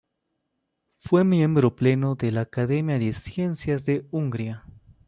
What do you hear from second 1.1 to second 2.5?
miembro pleno de la